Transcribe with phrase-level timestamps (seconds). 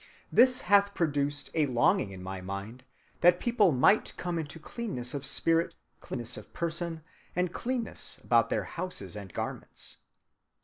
[0.31, 2.83] This hath produced a longing in my mind
[3.19, 7.03] that people might come into cleanness of spirit, cleanness of person,
[7.35, 9.97] and cleanness about their houses and garments.